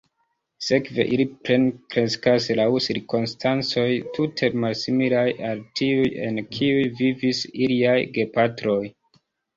Sekve 0.67 1.03
ili 1.15 1.25
plenkreskas 1.49 2.47
laŭ 2.59 2.65
cirkonstancoj 2.87 3.85
tute 4.17 4.49
malsimilaj 4.65 5.27
al 5.51 5.61
tiuj, 5.81 6.09
en 6.29 6.43
kiuj 6.57 6.89
vivis 7.03 7.43
iliaj 7.67 7.97
gepatroj. 8.19 8.81